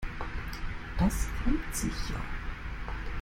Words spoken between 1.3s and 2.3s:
reimt sich ja.